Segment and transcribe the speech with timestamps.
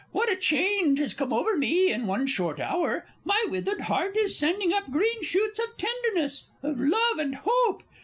[0.11, 3.05] What a change has come over me in one short hour!
[3.23, 7.83] my withered heart is sending up green shoots of tenderness, of love, and hope!